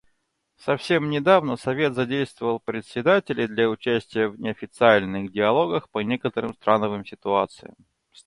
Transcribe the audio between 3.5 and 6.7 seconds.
участия в неофициальных диалогах по некоторым